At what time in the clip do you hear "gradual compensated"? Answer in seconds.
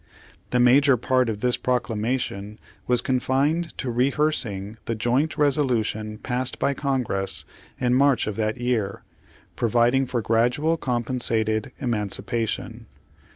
10.23-11.71